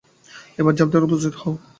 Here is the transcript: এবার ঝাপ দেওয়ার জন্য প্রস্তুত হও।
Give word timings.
এবার 0.59 0.73
ঝাপ 0.77 0.87
দেওয়ার 0.89 1.03
জন্য 1.03 1.11
প্রস্তুত 1.11 1.35
হও। 1.41 1.53